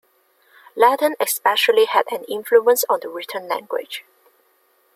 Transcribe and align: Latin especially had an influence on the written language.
Latin 0.75 1.15
especially 1.19 1.85
had 1.85 2.11
an 2.11 2.23
influence 2.23 2.83
on 2.89 3.01
the 3.03 3.07
written 3.07 3.47
language. 3.47 4.03